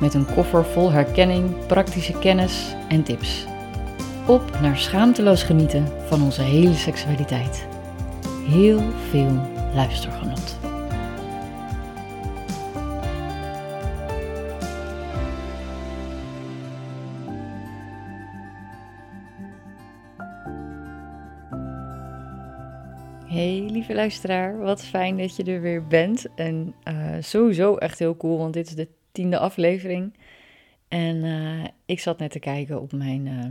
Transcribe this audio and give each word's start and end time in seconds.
Met 0.00 0.14
een 0.14 0.34
koffer 0.34 0.64
vol 0.64 0.90
herkenning, 0.90 1.66
praktische 1.66 2.18
kennis 2.18 2.74
en 2.88 3.02
tips. 3.02 3.46
Op 4.26 4.60
naar 4.60 4.76
schaamteloos 4.76 5.42
genieten 5.42 5.86
van 6.06 6.22
onze 6.22 6.42
hele 6.42 6.74
seksualiteit. 6.74 7.66
Heel 8.48 8.80
veel 9.10 9.40
luistergenot. 9.74 10.56
Hey 23.26 23.68
lieve 23.70 23.94
luisteraar, 23.94 24.58
wat 24.58 24.84
fijn 24.84 25.16
dat 25.16 25.36
je 25.36 25.44
er 25.44 25.60
weer 25.60 25.86
bent. 25.86 26.26
En 26.34 26.74
uh, 26.88 27.16
sowieso 27.20 27.76
echt 27.76 27.98
heel 27.98 28.16
cool, 28.16 28.38
want 28.38 28.52
dit 28.52 28.66
is 28.66 28.74
de 28.74 28.88
tiende 29.16 29.38
aflevering. 29.38 30.14
En 30.88 31.16
uh, 31.16 31.64
ik 31.86 32.00
zat 32.00 32.18
net 32.18 32.30
te 32.30 32.38
kijken 32.38 32.80
op 32.80 32.92
mijn 32.92 33.26
uh, 33.26 33.44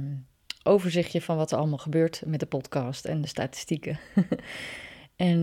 overzichtje 0.63 1.21
van 1.21 1.37
wat 1.37 1.51
er 1.51 1.57
allemaal 1.57 1.77
gebeurt 1.77 2.21
met 2.25 2.39
de 2.39 2.45
podcast 2.45 3.05
en 3.05 3.21
de 3.21 3.27
statistieken. 3.27 3.99
en 5.15 5.41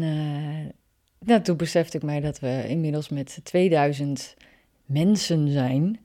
nou, 1.19 1.43
toen 1.43 1.57
besefte 1.57 1.97
ik 1.97 2.03
mij 2.03 2.21
dat 2.21 2.41
we 2.41 2.65
inmiddels 2.69 3.09
met 3.09 3.41
2000 3.43 4.35
mensen 4.85 5.49
zijn 5.49 6.01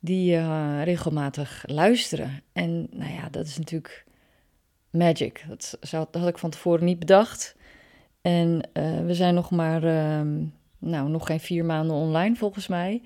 die 0.00 0.36
regelmatig 0.82 1.64
luisteren. 1.66 2.42
En 2.52 2.86
nou 2.90 3.12
ja, 3.12 3.28
dat 3.28 3.46
is 3.46 3.58
natuurlijk 3.58 4.04
magic. 4.90 5.44
Dat, 5.48 5.78
dat 5.90 6.08
had 6.12 6.28
ik 6.28 6.38
van 6.38 6.50
tevoren 6.50 6.84
niet 6.84 6.98
bedacht. 6.98 7.56
En 8.20 8.68
uh, 8.72 9.00
we 9.04 9.14
zijn 9.14 9.34
nog 9.34 9.50
maar, 9.50 9.84
uh, 9.84 10.20
nou, 10.78 11.08
nog 11.08 11.26
geen 11.26 11.40
vier 11.40 11.64
maanden 11.64 11.96
online 11.96 12.36
volgens 12.36 12.66
mij. 12.68 13.02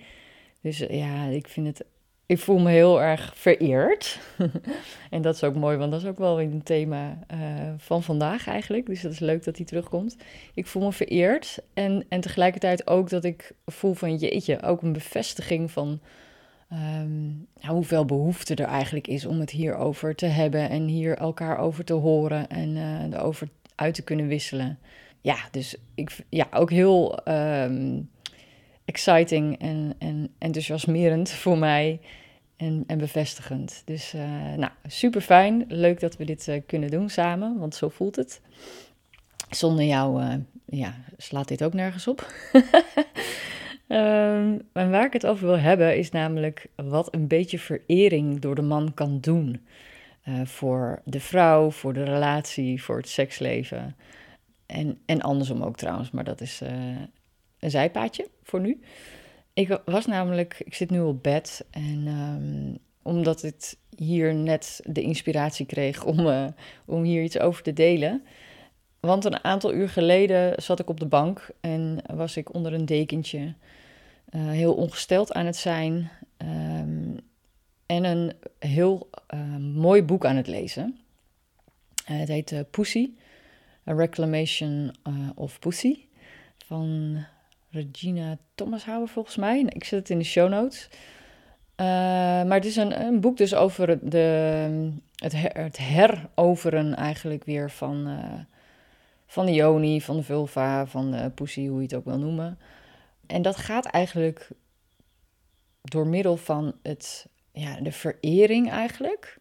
Dus 0.62 0.80
uh, 0.80 0.90
ja, 0.90 1.24
ik 1.24 1.48
vind 1.48 1.66
het, 1.66 1.84
ik 2.26 2.38
voel 2.38 2.58
me 2.58 2.70
heel 2.70 3.02
erg 3.02 3.32
vereerd. 3.34 4.20
en 5.10 5.22
dat 5.22 5.34
is 5.34 5.44
ook 5.44 5.54
mooi, 5.54 5.76
want 5.76 5.90
dat 5.90 6.00
is 6.00 6.06
ook 6.06 6.18
wel 6.18 6.40
een 6.40 6.62
thema 6.62 7.18
eh, 7.26 7.38
van 7.76 8.02
vandaag 8.02 8.46
eigenlijk. 8.46 8.86
Dus 8.86 9.02
dat 9.02 9.12
is 9.12 9.18
leuk 9.18 9.44
dat 9.44 9.56
hij 9.56 9.66
terugkomt. 9.66 10.16
Ik 10.54 10.66
voel 10.66 10.82
me 10.82 10.92
vereerd 10.92 11.58
en, 11.74 12.04
en 12.08 12.20
tegelijkertijd 12.20 12.86
ook 12.86 13.10
dat 13.10 13.24
ik 13.24 13.52
voel 13.66 13.94
van 13.94 14.16
jeetje, 14.16 14.62
ook 14.62 14.82
een 14.82 14.92
bevestiging 14.92 15.70
van... 15.70 16.00
Um, 17.02 17.46
hoeveel 17.66 18.04
behoefte 18.04 18.54
er 18.54 18.66
eigenlijk 18.66 19.06
is 19.06 19.26
om 19.26 19.40
het 19.40 19.50
hierover 19.50 20.14
te 20.14 20.26
hebben 20.26 20.70
en 20.70 20.86
hier 20.86 21.16
elkaar 21.16 21.58
over 21.58 21.84
te 21.84 21.92
horen 21.92 22.48
en 22.48 22.76
uh, 22.76 23.02
erover 23.02 23.48
uit 23.74 23.94
te 23.94 24.02
kunnen 24.02 24.26
wisselen. 24.26 24.78
Ja, 25.20 25.36
dus 25.50 25.76
ik, 25.94 26.24
ja, 26.28 26.46
ook 26.50 26.70
heel 26.70 27.28
um, 27.28 28.10
exciting 28.92 29.58
en, 29.58 29.94
en 29.98 30.34
enthousiasmerend 30.38 31.30
voor 31.30 31.58
mij 31.58 32.00
en, 32.56 32.84
en 32.86 32.98
bevestigend. 32.98 33.82
Dus 33.84 34.14
uh, 34.14 34.22
nou, 34.56 34.70
super 34.86 35.20
fijn. 35.20 35.64
Leuk 35.68 36.00
dat 36.00 36.16
we 36.16 36.24
dit 36.24 36.46
uh, 36.48 36.60
kunnen 36.66 36.90
doen 36.90 37.08
samen, 37.08 37.58
want 37.58 37.74
zo 37.74 37.88
voelt 37.88 38.16
het. 38.16 38.40
Zonder 39.50 39.84
jou 39.84 40.22
ja, 40.64 40.94
slaat 41.16 41.48
dit 41.48 41.64
ook 41.64 41.72
nergens 41.72 42.06
op. 42.06 42.32
Um, 43.88 44.62
en 44.72 44.90
waar 44.90 45.04
ik 45.04 45.12
het 45.12 45.26
over 45.26 45.46
wil 45.46 45.58
hebben 45.58 45.96
is 45.96 46.10
namelijk 46.10 46.66
wat 46.74 47.14
een 47.14 47.26
beetje 47.26 47.58
verering 47.58 48.40
door 48.40 48.54
de 48.54 48.62
man 48.62 48.94
kan 48.94 49.20
doen. 49.20 49.66
Voor 50.44 51.02
de 51.04 51.20
vrouw, 51.20 51.70
voor 51.70 51.92
de 51.92 52.04
relatie, 52.04 52.82
voor 52.82 52.96
het 52.96 53.08
seksleven. 53.08 53.96
En, 54.66 54.98
en 55.06 55.20
andersom 55.20 55.62
ook 55.62 55.76
trouwens, 55.76 56.10
maar 56.10 56.24
dat 56.24 56.40
is 56.40 56.62
een 57.62 57.70
zijpaadje 57.70 58.28
voor 58.42 58.60
nu. 58.60 58.80
Ik 59.52 59.80
was 59.84 60.06
namelijk, 60.06 60.62
ik 60.64 60.74
zit 60.74 60.90
nu 60.90 61.00
op 61.00 61.22
bed 61.22 61.64
en 61.70 62.06
um, 62.06 62.78
omdat 63.02 63.42
ik 63.42 63.74
hier 63.96 64.34
net 64.34 64.80
de 64.84 65.02
inspiratie 65.02 65.66
kreeg 65.66 66.04
om, 66.04 66.18
uh, 66.18 66.46
om 66.84 67.02
hier 67.02 67.22
iets 67.22 67.38
over 67.38 67.62
te 67.62 67.72
delen. 67.72 68.24
Want 69.00 69.24
een 69.24 69.44
aantal 69.44 69.72
uur 69.74 69.88
geleden 69.88 70.62
zat 70.62 70.80
ik 70.80 70.88
op 70.88 71.00
de 71.00 71.06
bank 71.06 71.50
en 71.60 72.02
was 72.14 72.36
ik 72.36 72.54
onder 72.54 72.72
een 72.72 72.84
dekentje. 72.84 73.54
Uh, 74.30 74.50
heel 74.50 74.74
ongesteld 74.74 75.32
aan 75.32 75.46
het 75.46 75.56
zijn. 75.56 76.10
Um, 76.38 77.20
en 77.86 78.04
een 78.04 78.32
heel 78.58 79.10
uh, 79.34 79.56
mooi 79.56 80.02
boek 80.02 80.24
aan 80.24 80.36
het 80.36 80.46
lezen. 80.46 80.98
Uh, 82.10 82.18
het 82.18 82.28
heet 82.28 82.64
Pussy, 82.70 83.10
A 83.88 83.92
Reclamation 83.92 84.94
of 85.34 85.58
Pussy. 85.58 85.98
Van 86.66 87.24
Regina 87.72 88.38
Thomashauer 88.54 89.08
volgens 89.08 89.36
mij. 89.36 89.60
Ik 89.68 89.84
zet 89.84 89.98
het 89.98 90.10
in 90.10 90.18
de 90.18 90.24
show 90.24 90.48
notes. 90.48 90.88
maar 91.76 92.54
het 92.54 92.64
is 92.64 92.76
een, 92.76 93.00
een, 93.00 93.20
boek 93.20 93.36
dus 93.36 93.54
over 93.54 94.08
de, 94.10 94.90
het, 95.16 95.32
her, 95.32 95.62
het 95.62 95.76
heroveren 95.76 96.96
eigenlijk 96.96 97.44
weer 97.44 97.70
van, 97.70 98.18
van 99.26 99.46
de 99.46 99.52
yoni, 99.52 100.00
van 100.00 100.16
de 100.16 100.22
vulva, 100.22 100.86
van 100.86 101.10
de 101.10 101.30
pussy, 101.34 101.66
hoe 101.66 101.76
je 101.76 101.82
het 101.82 101.94
ook 101.94 102.04
wil 102.04 102.18
noemen. 102.18 102.58
En 103.26 103.42
dat 103.42 103.56
gaat 103.56 103.86
eigenlijk 103.86 104.48
door 105.82 106.06
middel 106.06 106.36
van 106.36 106.74
het, 106.82 107.26
ja, 107.52 107.80
de 107.80 107.92
verering 107.92 108.70
eigenlijk. 108.70 109.38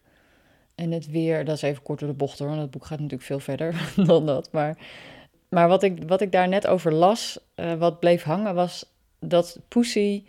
En 0.74 0.90
het 0.90 1.10
weer, 1.10 1.44
dat 1.44 1.56
is 1.56 1.62
even 1.62 1.82
kort 1.82 1.98
door 1.98 2.08
de 2.08 2.14
bocht 2.14 2.38
hoor, 2.38 2.48
want 2.48 2.60
het 2.60 2.70
boek 2.70 2.84
gaat 2.84 2.98
natuurlijk 2.98 3.22
veel 3.22 3.40
verder 3.40 3.92
dan 4.06 4.26
dat. 4.26 4.52
Maar, 4.52 4.76
maar 5.52 5.68
wat, 5.68 5.82
ik, 5.82 6.02
wat 6.06 6.20
ik 6.20 6.32
daar 6.32 6.48
net 6.48 6.66
over 6.66 6.92
las, 6.92 7.38
uh, 7.56 7.74
wat 7.74 8.00
bleef 8.00 8.22
hangen, 8.22 8.54
was 8.54 8.92
dat 9.18 9.60
Pussy 9.68 10.24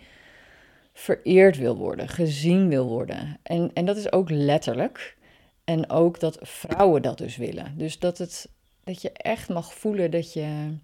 vereerd 0.93 1.57
wil 1.57 1.77
worden, 1.77 2.07
gezien 2.07 2.69
wil 2.69 2.87
worden. 2.87 3.37
En, 3.43 3.71
en 3.73 3.85
dat 3.85 3.97
is 3.97 4.11
ook 4.11 4.29
letterlijk. 4.29 5.17
En 5.63 5.89
ook 5.89 6.19
dat 6.19 6.37
vrouwen 6.41 7.01
dat 7.01 7.17
dus 7.17 7.37
willen. 7.37 7.73
Dus 7.77 7.99
dat, 7.99 8.17
het, 8.17 8.49
dat 8.83 9.01
je 9.01 9.11
echt 9.11 9.49
mag 9.49 9.73
voelen 9.73 10.11
dat 10.11 10.33
je 10.33 10.75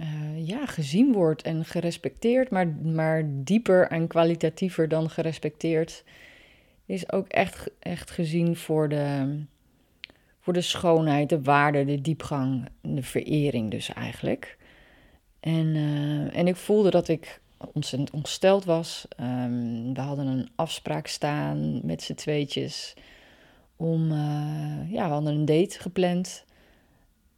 uh, 0.00 0.46
ja, 0.46 0.66
gezien 0.66 1.12
wordt 1.12 1.42
en 1.42 1.64
gerespecteerd, 1.64 2.50
maar, 2.50 2.68
maar 2.68 3.22
dieper 3.26 3.88
en 3.88 4.06
kwalitatiever 4.06 4.88
dan 4.88 5.10
gerespecteerd, 5.10 6.04
is 6.86 7.12
ook 7.12 7.28
echt, 7.28 7.70
echt 7.78 8.10
gezien 8.10 8.56
voor 8.56 8.88
de, 8.88 9.38
voor 10.46 10.54
de 10.54 10.60
schoonheid, 10.60 11.28
de 11.28 11.42
waarde, 11.42 11.84
de 11.84 12.00
diepgang, 12.00 12.68
de 12.80 13.02
verering 13.02 13.70
dus 13.70 13.92
eigenlijk. 13.92 14.58
En, 15.40 15.66
uh, 15.74 16.36
en 16.36 16.46
ik 16.46 16.56
voelde 16.56 16.90
dat 16.90 17.08
ik 17.08 17.40
ontzettend 17.72 18.10
ongesteld 18.10 18.64
was. 18.64 19.08
Um, 19.20 19.94
we 19.94 20.00
hadden 20.00 20.26
een 20.26 20.48
afspraak 20.54 21.06
staan 21.06 21.86
met 21.86 22.02
z'n 22.02 22.14
tweetjes 22.14 22.94
om, 23.76 24.10
uh, 24.10 24.92
ja, 24.92 25.06
we 25.06 25.12
hadden 25.12 25.34
een 25.34 25.44
date 25.44 25.80
gepland. 25.80 26.44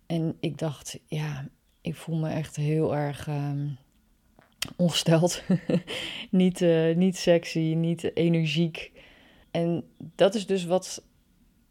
En 0.06 0.36
ik 0.40 0.58
dacht, 0.58 0.98
ja, 1.06 1.48
ik 1.80 1.94
voel 1.94 2.16
me 2.16 2.28
echt 2.28 2.56
heel 2.56 2.96
erg 2.96 3.28
um, 3.28 3.76
ongesteld. 4.76 5.42
niet, 6.30 6.60
uh, 6.60 6.96
niet 6.96 7.16
sexy, 7.16 7.74
niet 7.76 8.16
energiek. 8.16 8.92
En 9.50 9.84
dat 9.96 10.34
is 10.34 10.46
dus 10.46 10.64
wat, 10.64 11.02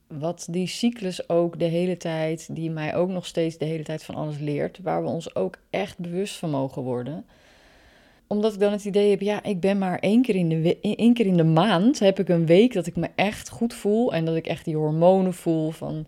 wat 0.07 0.47
die 0.49 0.67
cyclus 0.67 1.29
ook 1.29 1.59
de 1.59 1.65
hele 1.65 1.97
tijd, 1.97 2.55
die 2.55 2.71
mij 2.71 2.95
ook 2.95 3.09
nog 3.09 3.25
steeds 3.25 3.57
de 3.57 3.65
hele 3.65 3.83
tijd 3.83 4.03
van 4.03 4.15
alles 4.15 4.37
leert, 4.37 4.79
waar 4.83 5.03
we 5.03 5.09
ons 5.09 5.35
ook 5.35 5.57
echt 5.69 5.99
bewust 5.99 6.35
van 6.35 6.49
mogen 6.49 6.81
worden 6.81 7.25
omdat 8.27 8.53
ik 8.53 8.59
dan 8.59 8.71
het 8.71 8.85
idee 8.85 9.09
heb, 9.09 9.21
ja, 9.21 9.43
ik 9.43 9.59
ben 9.59 9.77
maar 9.77 9.99
één 9.99 10.21
keer, 10.21 10.35
in 10.35 10.49
de 10.49 10.79
één 10.81 11.13
keer 11.13 11.25
in 11.25 11.37
de 11.37 11.43
maand, 11.43 11.99
heb 11.99 12.19
ik 12.19 12.29
een 12.29 12.45
week 12.45 12.73
dat 12.73 12.87
ik 12.87 12.95
me 12.95 13.09
echt 13.15 13.49
goed 13.49 13.73
voel 13.73 14.13
en 14.13 14.25
dat 14.25 14.35
ik 14.35 14.47
echt 14.47 14.65
die 14.65 14.75
hormonen 14.75 15.33
voel 15.33 15.71
van 15.71 16.05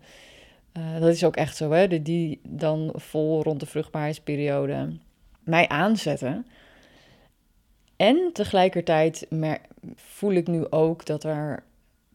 uh, 0.78 1.00
dat 1.00 1.14
is 1.14 1.24
ook 1.24 1.36
echt 1.36 1.56
zo, 1.56 1.70
hè, 1.70 2.02
die 2.02 2.40
dan 2.48 2.92
vol 2.94 3.42
rond 3.42 3.60
de 3.60 3.66
vruchtbaarheidsperiode 3.66 4.96
mij 5.44 5.68
aanzetten. 5.68 6.46
En 7.96 8.30
tegelijkertijd 8.32 9.26
voel 9.94 10.32
ik 10.32 10.46
nu 10.46 10.70
ook 10.70 11.06
dat 11.06 11.24
er 11.24 11.62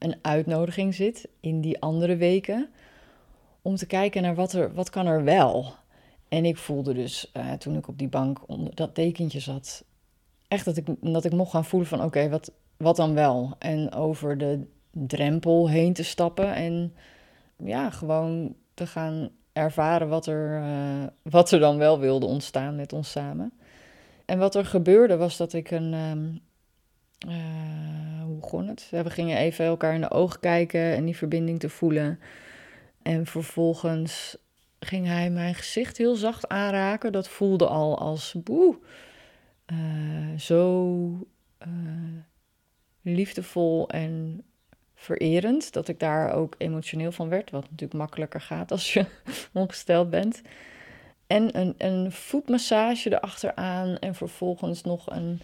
een 0.06 0.20
uitnodiging 0.22 0.96
zit 0.96 1.28
in 1.40 1.62
die 1.62 1.82
andere 1.82 2.16
weken 2.16 2.70
om 3.62 3.76
te 3.76 3.86
kijken 3.86 4.22
naar 4.22 4.36
wat, 4.36 4.54
er, 4.54 4.74
wat 4.74 4.90
kan 4.90 5.06
er 5.06 5.24
wel. 5.24 5.74
En 6.30 6.46
ik 6.46 6.58
voelde 6.58 6.94
dus 6.94 7.32
uh, 7.34 7.52
toen 7.52 7.76
ik 7.76 7.88
op 7.88 7.98
die 7.98 8.08
bank 8.08 8.40
onder 8.48 8.76
dat 8.76 8.96
dekentje 8.96 9.40
zat, 9.40 9.84
echt 10.48 10.66
dat 10.66 10.78
ik, 10.78 10.86
dat 11.02 11.26
ik 11.26 11.32
mocht 11.32 11.52
gaan 11.52 11.66
voelen 11.66 11.90
van 11.90 12.04
oké, 12.04 12.30
wat, 12.30 12.52
wat 12.78 12.96
dan 12.96 13.14
wel? 13.14 13.56
En 13.60 13.94
over 13.94 14.38
de 14.38 14.68
drempel 14.92 15.70
heen 15.70 15.94
te 15.94 16.04
stappen 16.04 16.54
en 16.54 16.94
ja, 17.58 17.90
gewoon 17.90 18.56
te 18.74 18.88
gaan 18.88 19.30
ervaren 19.54 20.10
wat 20.10 20.26
er, 20.26 20.62
uh, 20.62 21.08
wat 21.22 21.52
er 21.52 21.60
dan 21.60 21.78
wel 21.78 22.00
wilde 22.00 22.26
ontstaan 22.26 22.76
met 22.76 22.94
ons 22.94 23.12
samen. 23.12 23.54
En 24.26 24.38
wat 24.38 24.56
er 24.56 24.66
gebeurde 24.66 25.18
was 25.18 25.38
dat 25.38 25.54
ik 25.54 25.72
een. 25.72 25.94
Um, 25.94 26.42
uh, 27.28 28.24
hoe 28.24 28.36
begon 28.36 28.68
het? 28.68 28.88
We 28.92 29.10
gingen 29.10 29.38
even 29.38 29.66
elkaar 29.66 29.94
in 29.94 30.02
de 30.02 30.12
ogen 30.12 30.40
kijken 30.40 30.96
en 30.96 31.06
die 31.06 31.18
verbinding 31.18 31.60
te 31.60 31.70
voelen. 31.70 32.20
En 33.02 33.26
vervolgens 33.26 34.38
ging 34.80 35.08
hij 35.08 35.30
mijn 35.30 35.56
gezicht 35.56 35.98
heel 35.98 36.16
zacht 36.16 36.48
aanraken. 36.48 37.12
Dat 37.12 37.28
voelde 37.28 37.68
al 37.68 38.00
als 38.00 38.36
boe. 38.44 38.78
Uh, 39.74 40.40
zo 40.40 41.28
liefdevol 43.02 43.90
en 43.90 44.44
vererend. 44.96 45.74
Dat 45.74 45.88
ik 45.88 46.00
daar 46.00 46.34
ook 46.34 46.56
emotioneel 46.58 47.12
van 47.12 47.30
werd. 47.30 47.52
Wat 47.52 47.64
natuurlijk 47.64 48.00
makkelijker 48.00 48.42
gaat 48.42 48.72
als 48.72 48.94
je 48.94 49.06
ongesteld 49.54 50.10
bent. 50.10 50.42
En 51.28 51.60
een, 51.60 51.76
een 51.78 52.12
voetmassage 52.12 53.12
erachteraan. 53.12 53.98
En 53.98 54.16
vervolgens 54.16 54.84
nog 54.84 55.12
een 55.12 55.42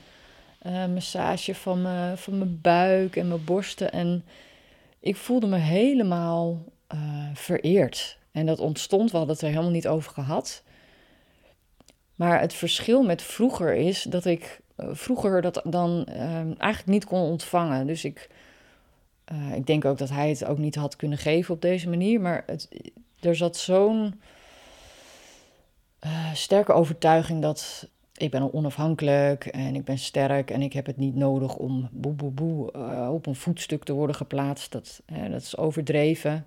uh, 0.65 0.85
massage 0.85 1.55
van 1.55 1.87
van 2.17 2.37
mijn 2.37 2.61
buik 2.61 3.15
en 3.15 3.27
mijn 3.27 3.43
borsten. 3.43 3.91
En 3.91 4.25
ik 4.99 5.15
voelde 5.15 5.47
me 5.47 5.57
helemaal 5.57 6.63
uh, 6.93 6.99
vereerd. 7.33 8.17
En 8.31 8.45
dat 8.45 8.59
ontstond, 8.59 9.11
we 9.11 9.17
hadden 9.17 9.35
het 9.35 9.43
er 9.43 9.49
helemaal 9.49 9.71
niet 9.71 9.87
over 9.87 10.11
gehad. 10.11 10.63
Maar 12.15 12.39
het 12.39 12.53
verschil 12.53 13.03
met 13.03 13.21
vroeger 13.21 13.75
is 13.75 14.03
dat 14.03 14.25
ik 14.25 14.61
uh, 14.77 14.89
vroeger 14.91 15.41
dat 15.41 15.61
dan 15.65 16.05
eigenlijk 16.57 16.85
niet 16.85 17.05
kon 17.05 17.21
ontvangen. 17.21 17.87
Dus 17.87 18.05
ik, 18.05 18.29
ik 19.55 19.65
denk 19.65 19.85
ook 19.85 19.97
dat 19.97 20.09
hij 20.09 20.29
het 20.29 20.45
ook 20.45 20.57
niet 20.57 20.75
had 20.75 20.95
kunnen 20.95 21.17
geven 21.17 21.53
op 21.53 21.61
deze 21.61 21.89
manier. 21.89 22.21
Maar 22.21 22.43
het, 22.45 22.67
er 23.19 23.35
zat 23.35 23.57
zo'n 23.57 24.21
sterke 26.33 26.73
overtuiging 26.73 27.41
dat 27.41 27.89
ik 28.21 28.31
ben 28.31 28.53
onafhankelijk 28.53 29.45
en 29.45 29.75
ik 29.75 29.85
ben 29.85 29.97
sterk 29.97 30.51
en 30.51 30.61
ik 30.61 30.73
heb 30.73 30.85
het 30.85 30.97
niet 30.97 31.15
nodig 31.15 31.55
om 31.55 31.89
boe 31.91 32.13
boe 32.13 32.31
boe 32.31 32.73
uh, 32.75 33.09
op 33.13 33.25
een 33.25 33.35
voetstuk 33.35 33.83
te 33.83 33.93
worden 33.93 34.15
geplaatst. 34.15 34.71
Dat, 34.71 35.01
uh, 35.13 35.29
dat 35.29 35.41
is 35.41 35.57
overdreven. 35.57 36.45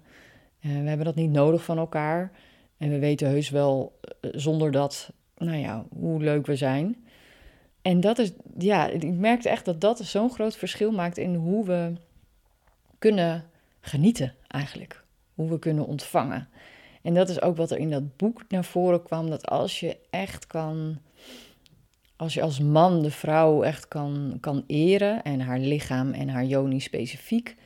we 0.61 0.69
hebben 0.69 1.05
dat 1.07 1.15
niet 1.15 1.31
nodig 1.31 1.65
van 1.65 1.79
elkaar. 1.79 2.33
En 2.77 2.91
we 2.91 2.99
weten 2.99 3.29
heus 3.29 3.51
wel 3.51 3.99
zonder 4.21 4.71
dat, 4.71 5.13
nou 5.37 5.57
ja, 5.57 5.85
hoe 5.99 6.23
leuk 6.23 6.47
we 6.47 6.57
zijn. 6.57 7.05
En 7.83 8.01
dat 8.01 8.19
is, 8.19 8.33
ja, 8.59 8.89
ik 8.89 9.05
merkte 9.05 9.49
echt 9.49 9.65
dat 9.65 9.81
dat 9.81 9.99
zo'n 9.99 10.31
groot 10.31 10.57
verschil 10.57 10.93
maakt 10.93 11.19
in 11.19 11.35
hoe 11.35 11.65
we 11.65 11.93
kunnen 12.99 13.45
genieten 13.81 14.35
eigenlijk. 14.49 15.05
Hoe 15.35 15.49
we 15.49 15.59
kunnen 15.59 15.87
ontvangen. 15.87 16.49
En 17.03 17.15
dat 17.15 17.29
is 17.29 17.43
ook 17.43 17.57
wat 17.57 17.71
er 17.71 17.79
in 17.79 17.91
dat 17.91 18.17
boek 18.17 18.43
naar 18.49 18.65
voren 18.65 19.03
kwam: 19.03 19.31
dat 19.31 19.47
als 19.47 19.81
je 19.81 19.97
echt 20.11 20.47
kan, 20.47 20.99
als 22.17 22.35
je 22.35 22.43
als 22.43 22.61
man 22.61 23.03
de 23.03 23.11
vrouw 23.11 23.63
echt 23.63 23.89
kan, 23.89 24.37
kan 24.41 24.65
eren 24.67 25.23
en 25.23 25.41
haar 25.41 25.59
lichaam 25.59 26.13
en 26.13 26.29
haar 26.29 26.45
joni 26.45 26.81
specifiek, 26.81 27.57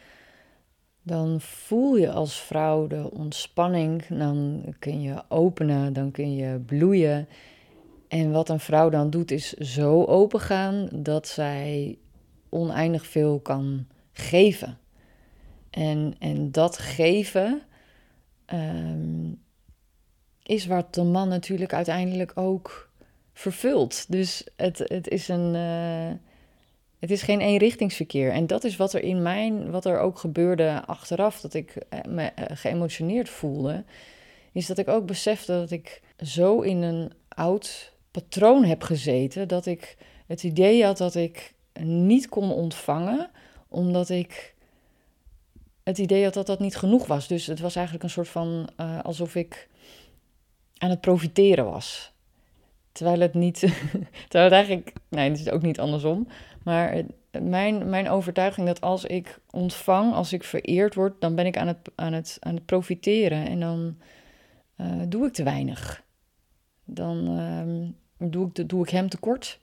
dan 1.02 1.40
voel 1.40 1.96
je 1.96 2.10
als 2.10 2.40
vrouw 2.40 2.86
de 2.86 3.10
ontspanning, 3.10 4.06
dan 4.06 4.64
kun 4.78 5.02
je 5.02 5.22
openen, 5.28 5.92
dan 5.92 6.10
kun 6.10 6.34
je 6.34 6.58
bloeien. 6.58 7.28
En 8.08 8.30
wat 8.30 8.48
een 8.48 8.60
vrouw 8.60 8.88
dan 8.88 9.10
doet, 9.10 9.30
is 9.30 9.52
zo 9.52 10.04
opengaan 10.04 10.88
dat 10.92 11.28
zij 11.28 11.98
oneindig 12.48 13.06
veel 13.06 13.40
kan 13.40 13.86
geven. 14.12 14.78
En, 15.70 16.14
en 16.18 16.50
dat 16.52 16.78
geven, 16.78 17.62
Ehm, 18.48 19.32
is 20.42 20.66
wat 20.66 20.94
de 20.94 21.02
man 21.02 21.28
natuurlijk 21.28 21.72
uiteindelijk 21.72 22.32
ook 22.34 22.87
vervult. 23.38 24.04
Dus 24.08 24.46
het, 24.56 24.78
het 24.78 25.08
is 25.08 25.28
een. 25.28 25.54
Uh, 25.54 26.18
het 26.98 27.10
is 27.10 27.22
geen 27.22 27.40
eenrichtingsverkeer. 27.40 28.32
En 28.32 28.46
dat 28.46 28.64
is 28.64 28.76
wat 28.76 28.92
er 28.92 29.02
in 29.02 29.22
mijn, 29.22 29.70
wat 29.70 29.84
er 29.84 29.98
ook 29.98 30.18
gebeurde 30.18 30.82
achteraf, 30.86 31.40
dat 31.40 31.54
ik 31.54 31.76
eh, 31.76 32.00
me 32.08 32.22
eh, 32.22 32.56
geëmotioneerd 32.56 33.28
voelde, 33.28 33.84
is 34.52 34.66
dat 34.66 34.78
ik 34.78 34.88
ook 34.88 35.06
besefte 35.06 35.52
dat 35.52 35.70
ik 35.70 36.02
zo 36.24 36.60
in 36.60 36.82
een 36.82 37.12
oud 37.28 37.92
patroon 38.10 38.64
heb 38.64 38.82
gezeten, 38.82 39.48
dat 39.48 39.66
ik 39.66 39.96
het 40.26 40.42
idee 40.42 40.84
had 40.84 40.98
dat 40.98 41.14
ik 41.14 41.54
niet 41.82 42.28
kon 42.28 42.52
ontvangen, 42.52 43.30
omdat 43.68 44.08
ik 44.08 44.54
het 45.82 45.98
idee 45.98 46.24
had 46.24 46.34
dat 46.34 46.46
dat 46.46 46.60
niet 46.60 46.76
genoeg 46.76 47.06
was. 47.06 47.28
Dus 47.28 47.46
het 47.46 47.60
was 47.60 47.74
eigenlijk 47.74 48.04
een 48.04 48.10
soort 48.10 48.28
van 48.28 48.68
alsof 49.02 49.34
ik 49.34 49.68
aan 50.78 50.90
het 50.90 51.00
profiteren 51.00 51.64
was. 51.64 52.12
Terwijl 52.98 53.20
het 53.20 53.34
niet, 53.34 53.58
terwijl 54.28 54.44
het 54.44 54.52
eigenlijk, 54.52 54.92
nee, 55.08 55.30
het 55.30 55.38
is 55.38 55.50
ook 55.50 55.62
niet 55.62 55.80
andersom. 55.80 56.28
Maar 56.64 57.02
mijn, 57.40 57.88
mijn 57.88 58.08
overtuiging 58.08 58.66
dat 58.66 58.80
als 58.80 59.04
ik 59.04 59.38
ontvang, 59.50 60.14
als 60.14 60.32
ik 60.32 60.44
vereerd 60.44 60.94
word, 60.94 61.20
dan 61.20 61.34
ben 61.34 61.46
ik 61.46 61.56
aan 61.56 61.66
het, 61.66 61.90
aan 61.94 62.12
het, 62.12 62.36
aan 62.40 62.54
het 62.54 62.64
profiteren. 62.64 63.46
En 63.46 63.60
dan 63.60 63.96
uh, 64.80 65.02
doe 65.08 65.26
ik 65.26 65.32
te 65.32 65.42
weinig. 65.42 66.02
Dan 66.84 67.38
uh, 67.38 68.28
doe, 68.30 68.50
ik, 68.52 68.68
doe 68.68 68.82
ik 68.82 68.90
hem 68.90 69.08
tekort. 69.08 69.60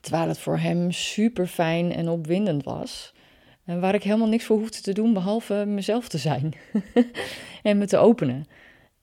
Terwijl 0.00 0.28
het 0.28 0.38
voor 0.38 0.58
hem 0.58 0.92
super 0.92 1.46
fijn 1.46 1.92
en 1.92 2.08
opwindend 2.08 2.64
was. 2.64 3.14
En 3.64 3.80
waar 3.80 3.94
ik 3.94 4.02
helemaal 4.02 4.28
niks 4.28 4.44
voor 4.44 4.58
hoefde 4.58 4.80
te 4.80 4.92
doen 4.92 5.12
behalve 5.12 5.64
mezelf 5.66 6.08
te 6.08 6.18
zijn 6.18 6.54
en 7.62 7.78
me 7.78 7.86
te 7.86 7.96
openen. 7.96 8.46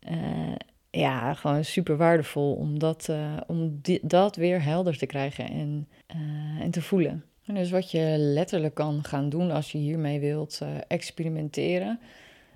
Uh, 0.09 0.55
ja, 0.97 1.33
gewoon 1.33 1.65
super 1.65 1.97
waardevol 1.97 2.53
om 2.53 2.79
dat, 2.79 3.07
uh, 3.09 3.37
om 3.47 3.81
dat 4.01 4.35
weer 4.35 4.63
helder 4.63 4.97
te 4.97 5.05
krijgen 5.05 5.49
en, 5.49 5.87
uh, 6.15 6.61
en 6.61 6.71
te 6.71 6.81
voelen. 6.81 7.23
En 7.45 7.55
dus 7.55 7.71
wat 7.71 7.91
je 7.91 8.15
letterlijk 8.17 8.73
kan 8.73 9.03
gaan 9.03 9.29
doen 9.29 9.51
als 9.51 9.71
je 9.71 9.77
hiermee 9.77 10.19
wilt 10.19 10.61
experimenteren, 10.87 11.99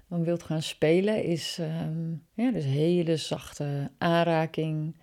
dan 0.07 0.23
wilt 0.23 0.43
gaan 0.43 0.61
spelen, 0.61 1.23
is 1.23 1.57
um, 1.61 2.23
ja, 2.33 2.51
dus 2.51 2.65
hele 2.65 3.17
zachte 3.17 3.91
aanraking, 3.97 4.95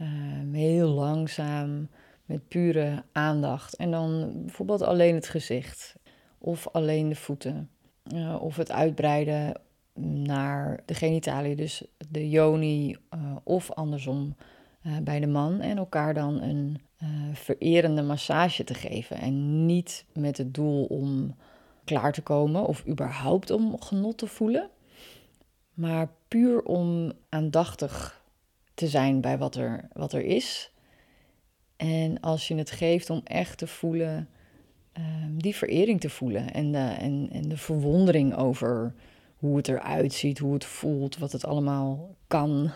um, 0.00 0.54
heel 0.54 0.88
langzaam, 0.88 1.88
met 2.24 2.48
pure 2.48 3.02
aandacht. 3.12 3.76
En 3.76 3.90
dan 3.90 4.32
bijvoorbeeld 4.34 4.82
alleen 4.82 5.14
het 5.14 5.28
gezicht 5.28 5.96
of 6.38 6.68
alleen 6.68 7.08
de 7.08 7.14
voeten. 7.14 7.70
Of 8.40 8.56
het 8.56 8.72
uitbreiden 8.72 9.60
naar 10.00 10.80
de 10.84 10.94
genitalie, 10.94 11.56
dus 11.56 11.82
de 12.08 12.28
yoni, 12.28 12.96
uh, 13.14 13.36
of 13.42 13.70
andersom 13.70 14.36
uh, 14.82 14.96
bij 14.98 15.20
de 15.20 15.26
man. 15.26 15.60
En 15.60 15.78
elkaar 15.78 16.14
dan 16.14 16.42
een 16.42 16.80
vererende 17.32 18.02
massage 18.02 18.64
te 18.64 18.74
geven. 18.74 19.16
En 19.16 19.66
niet 19.66 20.04
met 20.12 20.38
het 20.38 20.54
doel 20.54 20.84
om 20.84 21.34
klaar 21.84 22.12
te 22.12 22.22
komen 22.22 22.66
of 22.66 22.86
überhaupt 22.86 23.50
om 23.50 23.80
genot 23.80 24.18
te 24.18 24.26
voelen. 24.26 24.70
Maar 25.74 26.08
puur 26.28 26.62
om 26.62 27.12
aandachtig 27.28 28.22
te 28.74 28.86
zijn 28.86 29.20
bij 29.20 29.38
wat 29.38 29.54
er, 29.54 29.88
wat 29.92 30.12
er 30.12 30.24
is. 30.24 30.72
En 31.76 32.20
als 32.20 32.48
je 32.48 32.54
het 32.54 32.70
geeft 32.70 33.10
om 33.10 33.20
echt 33.24 33.58
te 33.58 33.66
voelen 33.66 34.28
Ehm, 34.98 35.36
die 35.36 35.56
verering 35.56 36.00
te 36.00 36.10
voelen. 36.10 36.52
En 36.52 36.72
de, 36.72 36.78
en, 36.78 37.28
en 37.32 37.48
de 37.48 37.56
verwondering 37.56 38.36
over 38.36 38.94
hoe 39.38 39.56
het 39.56 39.68
eruit 39.68 40.12
ziet, 40.12 40.38
hoe 40.38 40.54
het 40.54 40.64
voelt, 40.64 41.18
wat 41.18 41.32
het 41.32 41.44
allemaal 41.44 42.16
kan. 42.26 42.70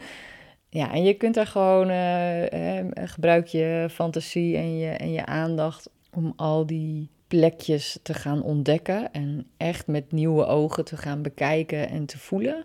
ja, 0.68 0.92
en 0.92 1.02
je 1.02 1.14
kunt 1.14 1.34
daar 1.34 1.46
gewoon, 1.46 1.90
uh, 1.90 3.06
gebruik 3.08 3.46
je 3.46 3.86
fantasie 3.90 4.56
en 4.56 4.78
je, 4.78 4.90
en 4.90 5.12
je 5.12 5.26
aandacht 5.26 5.90
om 6.10 6.32
al 6.36 6.66
die 6.66 7.10
plekjes 7.26 7.98
te 8.02 8.14
gaan 8.14 8.42
ontdekken 8.42 9.12
en 9.12 9.46
echt 9.56 9.86
met 9.86 10.12
nieuwe 10.12 10.46
ogen 10.46 10.84
te 10.84 10.96
gaan 10.96 11.22
bekijken 11.22 11.88
en 11.88 12.06
te 12.06 12.18
voelen. 12.18 12.64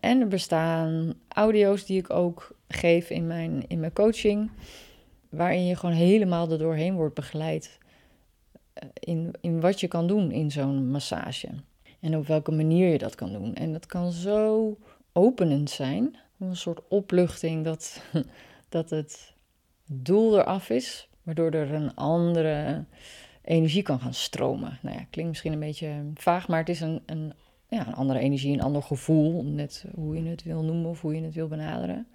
En 0.00 0.20
er 0.20 0.28
bestaan 0.28 1.14
audio's 1.28 1.86
die 1.86 1.98
ik 1.98 2.10
ook 2.10 2.56
geef 2.68 3.10
in 3.10 3.26
mijn, 3.26 3.64
in 3.68 3.80
mijn 3.80 3.92
coaching, 3.92 4.50
waarin 5.28 5.66
je 5.66 5.76
gewoon 5.76 5.94
helemaal 5.94 6.50
er 6.50 6.58
doorheen 6.58 6.94
wordt 6.94 7.14
begeleid 7.14 7.78
in, 8.94 9.34
in 9.40 9.60
wat 9.60 9.80
je 9.80 9.88
kan 9.88 10.06
doen 10.06 10.30
in 10.30 10.50
zo'n 10.50 10.90
massage. 10.90 11.48
En 12.00 12.16
op 12.16 12.26
welke 12.26 12.52
manier 12.52 12.88
je 12.92 12.98
dat 12.98 13.14
kan 13.14 13.32
doen. 13.32 13.54
En 13.54 13.72
dat 13.72 13.86
kan 13.86 14.12
zo 14.12 14.76
openend 15.12 15.70
zijn. 15.70 16.16
Een 16.38 16.56
soort 16.56 16.80
opluchting 16.88 17.64
dat, 17.64 18.02
dat 18.68 18.90
het 18.90 19.34
doel 19.84 20.38
eraf 20.38 20.70
is. 20.70 21.08
Waardoor 21.22 21.50
er 21.50 21.72
een 21.72 21.94
andere 21.94 22.84
energie 23.44 23.82
kan 23.82 24.00
gaan 24.00 24.14
stromen. 24.14 24.78
Nou 24.82 24.96
ja, 24.96 25.04
klinkt 25.10 25.30
misschien 25.30 25.52
een 25.52 25.58
beetje 25.58 26.04
vaag, 26.14 26.48
maar 26.48 26.58
het 26.58 26.68
is 26.68 26.80
een, 26.80 27.02
een, 27.06 27.32
ja, 27.68 27.86
een 27.86 27.94
andere 27.94 28.18
energie, 28.18 28.52
een 28.52 28.62
ander 28.62 28.82
gevoel. 28.82 29.44
Net 29.44 29.84
hoe 29.94 30.22
je 30.22 30.28
het 30.30 30.42
wil 30.42 30.62
noemen 30.62 30.90
of 30.90 31.00
hoe 31.00 31.14
je 31.14 31.22
het 31.22 31.34
wil 31.34 31.48
benaderen. 31.48 32.06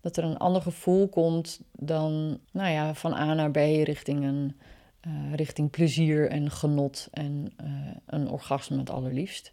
Dat 0.00 0.16
er 0.16 0.24
een 0.24 0.38
ander 0.38 0.62
gevoel 0.62 1.08
komt 1.08 1.60
dan 1.72 2.38
nou 2.52 2.70
ja, 2.70 2.94
van 2.94 3.12
A 3.12 3.34
naar 3.34 3.50
B 3.50 3.56
richting 3.56 4.24
een 4.24 4.54
eh, 5.00 5.34
richting 5.34 5.70
plezier 5.70 6.28
en 6.30 6.50
genot 6.50 7.08
en 7.12 7.52
uh, 7.64 7.90
een 8.06 8.28
orgasme 8.28 8.78
het 8.78 8.90
allerliefst. 8.90 9.52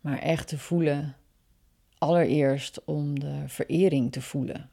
Maar 0.00 0.18
echt 0.18 0.48
te 0.48 0.58
voelen, 0.58 1.16
allereerst 1.98 2.84
om 2.84 3.18
de 3.18 3.42
verering 3.46 4.12
te 4.12 4.20
voelen 4.20 4.68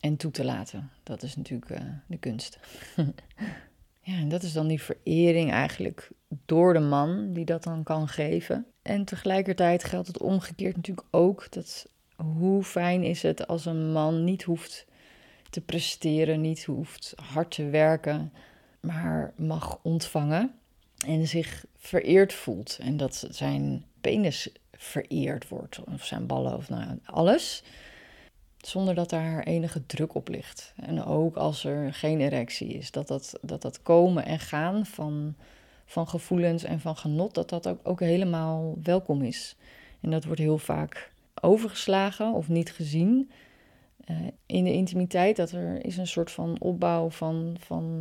en 0.00 0.16
toe 0.16 0.30
te 0.30 0.44
laten. 0.44 0.90
Dat 1.02 1.22
is 1.22 1.36
natuurlijk 1.36 1.70
uh, 1.70 1.78
de 2.06 2.16
kunst. 2.16 2.58
ja, 4.00 4.14
en 4.14 4.28
dat 4.28 4.42
is 4.42 4.52
dan 4.52 4.66
die 4.66 4.82
verering 4.82 5.50
eigenlijk 5.50 6.10
door 6.46 6.72
de 6.72 6.80
man 6.80 7.32
die 7.32 7.44
dat 7.44 7.62
dan 7.62 7.82
kan 7.82 8.08
geven. 8.08 8.66
En 8.82 9.04
tegelijkertijd 9.04 9.84
geldt 9.84 10.06
het 10.06 10.18
omgekeerd 10.18 10.76
natuurlijk 10.76 11.06
ook 11.10 11.46
dat 11.50 11.88
hoe 12.16 12.62
fijn 12.62 13.02
is 13.02 13.22
het 13.22 13.46
als 13.46 13.64
een 13.64 13.92
man 13.92 14.24
niet 14.24 14.42
hoeft 14.42 14.86
te 15.52 15.60
presteren, 15.60 16.40
niet 16.40 16.64
hoeft 16.64 17.12
hard 17.32 17.50
te 17.50 17.64
werken, 17.64 18.32
maar 18.80 19.32
mag 19.36 19.78
ontvangen 19.82 20.54
en 21.06 21.26
zich 21.26 21.64
vereerd 21.76 22.32
voelt. 22.32 22.78
En 22.80 22.96
dat 22.96 23.26
zijn 23.30 23.84
penis 24.00 24.48
vereerd 24.72 25.48
wordt, 25.48 25.80
of 25.84 26.04
zijn 26.04 26.26
ballen, 26.26 26.56
of 26.56 26.68
nou, 26.68 26.98
alles. 27.04 27.62
Zonder 28.58 28.94
dat 28.94 29.10
daar 29.10 29.42
enige 29.42 29.86
druk 29.86 30.14
op 30.14 30.28
ligt. 30.28 30.74
En 30.76 31.04
ook 31.04 31.36
als 31.36 31.64
er 31.64 31.94
geen 31.94 32.20
erectie 32.20 32.68
is, 32.68 32.90
dat 32.90 33.08
dat, 33.08 33.38
dat, 33.40 33.62
dat 33.62 33.82
komen 33.82 34.24
en 34.24 34.38
gaan 34.38 34.86
van, 34.86 35.34
van 35.84 36.08
gevoelens 36.08 36.64
en 36.64 36.80
van 36.80 36.96
genot, 36.96 37.34
dat 37.34 37.48
dat 37.48 37.66
ook, 37.66 37.80
ook 37.82 38.00
helemaal 38.00 38.78
welkom 38.82 39.22
is. 39.22 39.56
En 40.00 40.10
dat 40.10 40.24
wordt 40.24 40.40
heel 40.40 40.58
vaak 40.58 41.10
overgeslagen 41.40 42.32
of 42.32 42.48
niet 42.48 42.72
gezien. 42.72 43.30
Uh, 44.10 44.16
in 44.46 44.64
de 44.64 44.72
intimiteit, 44.72 45.36
dat 45.36 45.50
er 45.50 45.84
is 45.84 45.96
een 45.96 46.06
soort 46.06 46.30
van 46.30 46.56
opbouw 46.60 47.10
van, 47.10 47.56
van 47.58 47.98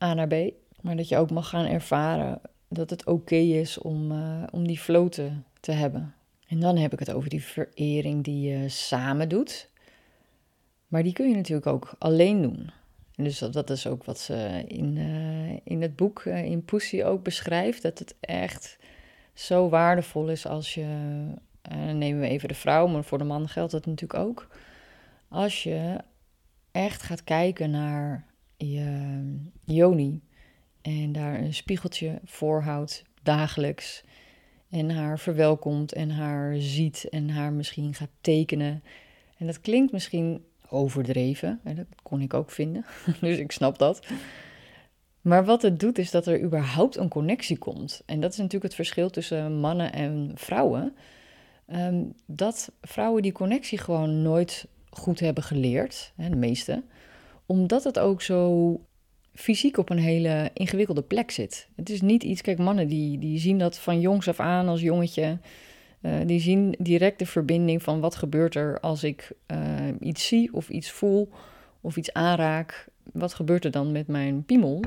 uh, 0.00 0.08
A 0.08 0.14
naar 0.14 0.26
B. 0.26 0.34
Maar 0.80 0.96
dat 0.96 1.08
je 1.08 1.16
ook 1.16 1.30
mag 1.30 1.48
gaan 1.48 1.66
ervaren 1.66 2.40
dat 2.68 2.90
het 2.90 3.06
oké 3.06 3.34
is 3.34 3.78
om, 3.78 4.12
uh, 4.12 4.42
om 4.50 4.66
die 4.66 4.78
floten 4.78 5.44
te 5.60 5.72
hebben. 5.72 6.14
En 6.48 6.60
dan 6.60 6.76
heb 6.76 6.92
ik 6.92 6.98
het 6.98 7.12
over 7.12 7.30
die 7.30 7.44
verering 7.44 8.24
die 8.24 8.48
je 8.48 8.68
samen 8.68 9.28
doet. 9.28 9.70
Maar 10.88 11.02
die 11.02 11.12
kun 11.12 11.28
je 11.28 11.36
natuurlijk 11.36 11.66
ook 11.66 11.94
alleen 11.98 12.42
doen. 12.42 12.70
En 13.14 13.24
dus 13.24 13.38
dat, 13.38 13.70
is 13.70 13.86
ook 13.86 14.04
wat 14.04 14.18
ze 14.18 14.64
in, 14.66 14.96
in 15.64 15.82
het 15.82 15.96
boek 15.96 16.24
in 16.24 16.64
Pussy 16.64 17.02
ook 17.02 17.22
beschrijft. 17.22 17.82
Dat 17.82 17.98
het 17.98 18.14
echt 18.20 18.78
zo 19.34 19.68
waardevol 19.68 20.28
is 20.28 20.46
als 20.46 20.74
je 20.74 20.86
dan 21.68 21.98
nemen 21.98 22.20
we 22.20 22.28
even 22.28 22.48
de 22.48 22.54
vrouw, 22.54 22.86
maar 22.86 23.04
voor 23.04 23.18
de 23.18 23.24
man 23.24 23.48
geldt 23.48 23.72
dat 23.72 23.86
natuurlijk 23.86 24.20
ook. 24.20 24.48
Als 25.36 25.62
je 25.62 25.96
echt 26.72 27.02
gaat 27.02 27.24
kijken 27.24 27.70
naar 27.70 28.26
je 28.56 29.36
Joni 29.64 30.22
en 30.82 31.12
daar 31.12 31.38
een 31.38 31.54
spiegeltje 31.54 32.20
voorhoudt 32.24 33.04
dagelijks 33.22 34.04
en 34.70 34.90
haar 34.90 35.18
verwelkomt 35.18 35.92
en 35.92 36.10
haar 36.10 36.56
ziet 36.58 37.08
en 37.10 37.30
haar 37.30 37.52
misschien 37.52 37.94
gaat 37.94 38.10
tekenen. 38.20 38.82
En 39.38 39.46
dat 39.46 39.60
klinkt 39.60 39.92
misschien 39.92 40.44
overdreven, 40.68 41.60
dat 41.64 41.86
kon 42.02 42.20
ik 42.20 42.34
ook 42.34 42.50
vinden, 42.50 42.84
dus 43.20 43.38
ik 43.38 43.52
snap 43.52 43.78
dat. 43.78 44.06
Maar 45.20 45.44
wat 45.44 45.62
het 45.62 45.80
doet 45.80 45.98
is 45.98 46.10
dat 46.10 46.26
er 46.26 46.42
überhaupt 46.42 46.96
een 46.96 47.08
connectie 47.08 47.58
komt. 47.58 48.02
En 48.06 48.20
dat 48.20 48.30
is 48.30 48.36
natuurlijk 48.36 48.64
het 48.64 48.74
verschil 48.74 49.10
tussen 49.10 49.60
mannen 49.60 49.92
en 49.92 50.30
vrouwen. 50.34 50.94
Ehm, 51.66 52.02
dat 52.26 52.72
vrouwen 52.82 53.22
die 53.22 53.32
connectie 53.32 53.78
gewoon 53.78 54.22
nooit 54.22 54.66
goed 54.98 55.20
hebben 55.20 55.42
geleerd, 55.42 56.12
hè, 56.16 56.28
de 56.28 56.36
meeste, 56.36 56.82
omdat 57.46 57.84
het 57.84 57.98
ook 57.98 58.22
zo 58.22 58.80
fysiek 59.34 59.76
op 59.76 59.90
een 59.90 59.98
hele 59.98 60.50
ingewikkelde 60.52 61.02
plek 61.02 61.30
zit. 61.30 61.68
Het 61.74 61.90
is 61.90 62.00
niet 62.00 62.22
iets, 62.22 62.40
kijk, 62.40 62.58
mannen 62.58 62.88
die, 62.88 63.18
die 63.18 63.38
zien 63.38 63.58
dat 63.58 63.78
van 63.78 64.00
jongs 64.00 64.28
af 64.28 64.40
aan 64.40 64.68
als 64.68 64.80
jongetje. 64.80 65.38
Uh, 66.00 66.12
die 66.26 66.40
zien 66.40 66.74
direct 66.78 67.18
de 67.18 67.26
verbinding 67.26 67.82
van 67.82 68.00
wat 68.00 68.16
gebeurt 68.16 68.54
er 68.54 68.80
als 68.80 69.04
ik 69.04 69.32
uh, 69.46 69.58
iets 70.00 70.26
zie 70.26 70.52
of 70.52 70.68
iets 70.68 70.90
voel 70.90 71.28
of 71.80 71.96
iets 71.96 72.12
aanraak. 72.12 72.88
Wat 73.12 73.34
gebeurt 73.34 73.64
er 73.64 73.70
dan 73.70 73.92
met 73.92 74.06
mijn 74.06 74.44
piemel? 74.44 74.82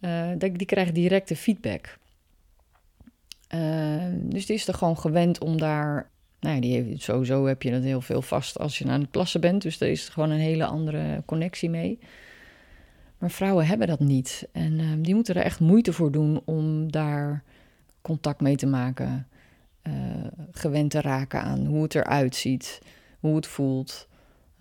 Uh, 0.00 0.28
die 0.36 0.66
krijgen 0.66 0.94
directe 0.94 1.36
feedback. 1.36 1.98
Dus 4.20 4.46
die 4.46 4.56
is 4.56 4.68
er 4.68 4.74
gewoon 4.74 4.98
gewend 4.98 5.40
om 5.40 5.58
daar. 5.58 6.10
Nou 6.42 6.60
ja, 6.60 6.96
sowieso 6.96 7.46
heb 7.46 7.62
je 7.62 7.70
dat 7.70 7.82
heel 7.82 8.00
veel 8.00 8.22
vast 8.22 8.58
als 8.58 8.78
je 8.78 8.88
aan 8.88 9.00
het 9.00 9.10
plassen 9.10 9.40
bent. 9.40 9.62
Dus 9.62 9.78
daar 9.78 9.88
is 9.88 10.08
gewoon 10.08 10.30
een 10.30 10.38
hele 10.38 10.64
andere 10.64 11.22
connectie 11.26 11.70
mee. 11.70 11.98
Maar 13.18 13.30
vrouwen 13.30 13.66
hebben 13.66 13.86
dat 13.86 14.00
niet. 14.00 14.48
En 14.52 14.80
ehm, 14.80 15.02
die 15.02 15.14
moeten 15.14 15.34
er 15.34 15.42
echt 15.42 15.60
moeite 15.60 15.92
voor 15.92 16.12
doen 16.12 16.42
om 16.44 16.92
daar 16.92 17.42
contact 18.00 18.40
mee 18.40 18.56
te 18.56 18.66
maken. 18.66 19.26
Uh, 19.82 19.92
gewend 20.50 20.90
te 20.90 21.00
raken 21.00 21.42
aan 21.42 21.66
hoe 21.66 21.82
het 21.82 21.94
eruit 21.94 22.36
ziet, 22.36 22.80
hoe 23.20 23.36
het 23.36 23.46
voelt. 23.46 24.08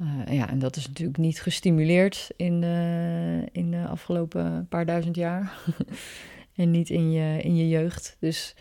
Uh, 0.01 0.33
ja, 0.37 0.49
en 0.49 0.59
dat 0.59 0.75
is 0.75 0.87
natuurlijk 0.87 1.17
niet 1.17 1.41
gestimuleerd 1.41 2.29
in 2.35 2.61
de, 2.61 3.47
in 3.51 3.71
de 3.71 3.87
afgelopen 3.87 4.67
paar 4.69 4.85
duizend 4.85 5.15
jaar. 5.15 5.57
en 6.55 6.71
niet 6.71 6.89
in 6.89 7.11
je, 7.11 7.41
in 7.41 7.55
je 7.55 7.69
jeugd. 7.69 8.17
Dus 8.19 8.55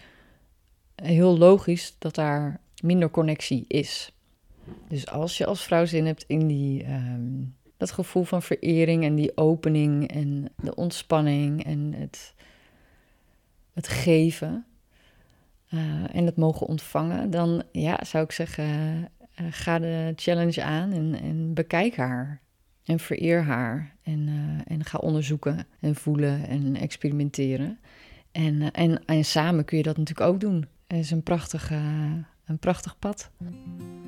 heel 0.95 1.39
logisch 1.39 1.95
dat 1.99 2.15
daar 2.15 2.61
minder 2.83 3.11
connectie 3.11 3.65
is. 3.69 4.13
Dus 4.89 5.07
als 5.09 5.39
je 5.39 5.47
als 5.47 5.65
vrouw 5.65 5.85
zin 5.85 6.07
hebt 6.07 6.25
in 6.27 6.47
die, 6.47 6.85
ehm, 6.85 7.45
dat 7.77 7.91
gevoel 7.91 8.25
van 8.25 8.43
verering 8.43 9.05
en 9.05 9.15
die 9.15 9.37
opening 9.37 10.09
en 10.09 10.49
de 10.57 10.75
ontspanning 10.75 11.65
en 11.65 11.93
het, 11.97 12.35
het 13.73 13.89
geven 13.89 14.65
uh, 15.71 16.15
en 16.15 16.27
het 16.27 16.37
mogen 16.37 16.67
ontvangen, 16.67 17.31
dan 17.31 17.63
ja, 17.73 18.05
zou 18.05 18.25
ik 18.25 18.33
zeggen, 18.33 18.65
uh, 18.65 19.47
ga 19.51 19.79
de 19.79 20.13
challenge 20.17 20.63
aan 20.63 20.93
en, 20.93 21.21
en, 21.21 21.55
bekijk 21.55 21.97
haar. 21.97 22.41
En 22.85 22.99
vereer 22.99 23.43
haar 23.43 23.95
en, 24.03 24.29
uh, 24.29 24.61
en 24.65 24.85
ga 24.85 24.99
onderzoeken 24.99 25.67
en 25.81 25.95
voelen 25.95 26.49
en 26.49 26.77
experimenteren. 26.77 27.79
En, 28.33 28.71
en, 28.71 29.05
en 29.05 29.25
samen 29.25 29.65
kun 29.65 29.77
je 29.77 29.83
dat 29.83 29.97
natuurlijk 29.97 30.29
ook 30.29 30.41
doen. 30.41 30.67
Het 30.87 30.99
is 30.99 31.11
een 31.11 31.23
prachtig, 31.23 31.73
een 32.51 32.59
prachtig 32.59 32.99
pad. 32.99 33.31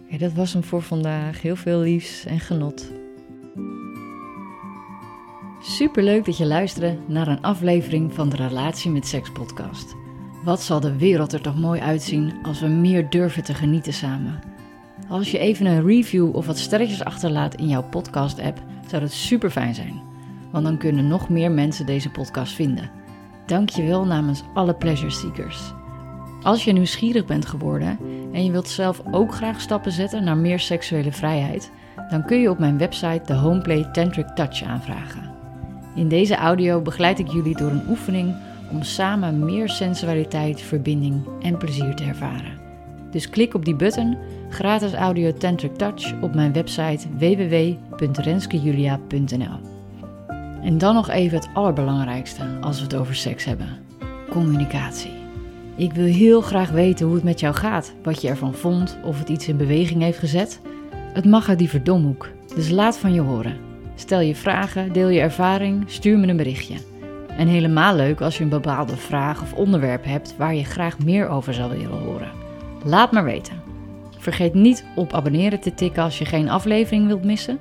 Ja, 0.08 0.18
dat 0.18 0.32
was 0.32 0.52
hem 0.52 0.64
voor 0.64 0.82
vandaag. 0.82 1.42
Heel 1.42 1.56
veel 1.56 1.78
liefs 1.78 2.24
en 2.24 2.40
genot. 2.40 2.90
Super 5.60 6.02
leuk 6.02 6.24
dat 6.24 6.36
je 6.36 6.46
luisterde 6.46 6.98
naar 7.06 7.28
een 7.28 7.42
aflevering 7.42 8.14
van 8.14 8.28
de 8.28 8.36
Relatie 8.36 8.90
met 8.90 9.06
Seks 9.06 9.32
podcast. 9.32 9.94
Wat 10.44 10.62
zal 10.62 10.80
de 10.80 10.96
wereld 10.96 11.32
er 11.32 11.40
toch 11.40 11.58
mooi 11.58 11.80
uitzien 11.80 12.32
als 12.42 12.60
we 12.60 12.66
meer 12.66 13.10
durven 13.10 13.44
te 13.44 13.54
genieten 13.54 13.92
samen? 13.92 14.40
Als 15.08 15.30
je 15.30 15.38
even 15.38 15.66
een 15.66 15.86
review 15.86 16.36
of 16.36 16.46
wat 16.46 16.58
sterretjes 16.58 17.04
achterlaat 17.04 17.54
in 17.54 17.68
jouw 17.68 17.88
podcast-app, 17.88 18.62
zou 18.86 19.02
dat 19.02 19.12
super 19.12 19.50
fijn 19.50 19.74
zijn. 19.74 20.02
Want 20.50 20.64
dan 20.64 20.78
kunnen 20.78 21.08
nog 21.08 21.28
meer 21.28 21.50
mensen 21.50 21.86
deze 21.86 22.10
podcast 22.10 22.52
vinden. 22.52 22.90
Dank 23.46 23.68
je 23.68 23.82
wel 23.82 24.04
namens 24.04 24.42
alle 24.54 24.74
pleasure 24.74 25.10
seekers. 25.10 25.72
Als 26.42 26.64
je 26.64 26.72
nieuwsgierig 26.72 27.24
bent 27.24 27.46
geworden 27.46 27.98
en 28.32 28.44
je 28.44 28.50
wilt 28.50 28.68
zelf 28.68 29.02
ook 29.10 29.34
graag 29.34 29.60
stappen 29.60 29.92
zetten 29.92 30.24
naar 30.24 30.36
meer 30.36 30.60
seksuele 30.60 31.12
vrijheid, 31.12 31.70
dan 32.10 32.24
kun 32.24 32.40
je 32.40 32.50
op 32.50 32.58
mijn 32.58 32.78
website 32.78 33.22
de 33.26 33.34
Homeplay 33.34 33.88
Tantric 33.92 34.26
Touch 34.26 34.62
aanvragen. 34.62 35.30
In 35.94 36.08
deze 36.08 36.36
audio 36.36 36.80
begeleid 36.80 37.18
ik 37.18 37.28
jullie 37.28 37.56
door 37.56 37.70
een 37.70 37.88
oefening 37.88 38.34
om 38.70 38.82
samen 38.82 39.44
meer 39.44 39.68
sensualiteit, 39.68 40.60
verbinding 40.60 41.22
en 41.42 41.56
plezier 41.56 41.94
te 41.94 42.04
ervaren. 42.04 42.60
Dus 43.10 43.28
klik 43.28 43.54
op 43.54 43.64
die 43.64 43.76
button, 43.76 44.16
gratis 44.48 44.92
audio 44.92 45.32
Tantric 45.32 45.76
Touch, 45.76 46.12
op 46.20 46.34
mijn 46.34 46.52
website 46.52 47.08
www.renskejulia.nl. 47.18 49.70
En 50.62 50.78
dan 50.78 50.94
nog 50.94 51.08
even 51.08 51.38
het 51.38 51.48
allerbelangrijkste 51.54 52.42
als 52.60 52.78
we 52.78 52.84
het 52.84 52.94
over 52.94 53.14
seks 53.14 53.44
hebben: 53.44 53.68
communicatie. 54.30 55.21
Ik 55.76 55.92
wil 55.92 56.04
heel 56.04 56.40
graag 56.40 56.70
weten 56.70 57.06
hoe 57.06 57.14
het 57.14 57.24
met 57.24 57.40
jou 57.40 57.54
gaat, 57.54 57.92
wat 58.02 58.22
je 58.22 58.28
ervan 58.28 58.54
vond, 58.54 58.98
of 59.04 59.18
het 59.18 59.28
iets 59.28 59.48
in 59.48 59.56
beweging 59.56 60.02
heeft 60.02 60.18
gezet. 60.18 60.60
Het 61.12 61.24
mag 61.24 61.48
uit 61.48 61.58
die 61.58 61.68
verdomhoek, 61.68 62.28
dus 62.54 62.68
laat 62.68 62.98
van 62.98 63.12
je 63.12 63.20
horen. 63.20 63.56
Stel 63.94 64.20
je 64.20 64.34
vragen, 64.34 64.92
deel 64.92 65.08
je 65.08 65.20
ervaring, 65.20 65.84
stuur 65.86 66.18
me 66.18 66.26
een 66.26 66.36
berichtje. 66.36 66.74
En 67.36 67.48
helemaal 67.48 67.96
leuk 67.96 68.20
als 68.20 68.36
je 68.36 68.42
een 68.42 68.48
bepaalde 68.48 68.96
vraag 68.96 69.42
of 69.42 69.52
onderwerp 69.52 70.04
hebt 70.04 70.34
waar 70.36 70.54
je 70.54 70.64
graag 70.64 70.98
meer 70.98 71.28
over 71.28 71.54
zou 71.54 71.70
willen 71.70 71.98
horen. 71.98 72.30
Laat 72.84 73.12
maar 73.12 73.24
weten. 73.24 73.62
Vergeet 74.18 74.54
niet 74.54 74.84
op 74.94 75.12
abonneren 75.12 75.60
te 75.60 75.74
tikken 75.74 76.02
als 76.02 76.18
je 76.18 76.24
geen 76.24 76.48
aflevering 76.48 77.06
wilt 77.06 77.24
missen. 77.24 77.58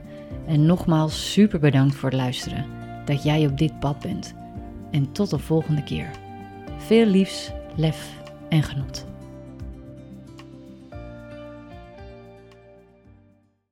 En 0.47 0.65
nogmaals 0.65 1.31
super 1.31 1.59
bedankt 1.59 1.95
voor 1.95 2.09
het 2.09 2.17
luisteren. 2.17 2.65
Dat 3.05 3.23
jij 3.23 3.45
op 3.45 3.57
dit 3.57 3.79
pad 3.79 3.99
bent. 3.99 4.33
En 4.91 5.11
tot 5.11 5.29
de 5.29 5.39
volgende 5.39 5.83
keer. 5.83 6.09
Veel 6.77 7.05
liefs 7.05 7.51
lef 7.75 8.11
en 8.49 8.63
genot. 8.63 9.10